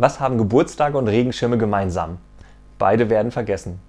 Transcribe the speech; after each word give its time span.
Was 0.00 0.20
haben 0.20 0.38
Geburtstage 0.38 0.96
und 0.96 1.08
Regenschirme 1.08 1.58
gemeinsam? 1.58 2.18
Beide 2.78 3.10
werden 3.10 3.32
vergessen. 3.32 3.80